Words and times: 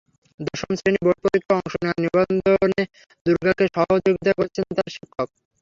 দশম 0.39 0.71
শ্রেণির 0.77 1.03
বোর্ড 1.05 1.19
পরীক্ষায় 1.23 1.57
অংশ 1.57 1.73
নেওয়ার 1.81 1.97
নিবন্ধনে 2.03 2.81
দুর্গাকে 3.25 3.65
সহযোগিতা 3.75 4.31
করছেন 4.39 4.65
তাঁর 4.69 4.89
শিক্ষক। 4.95 5.27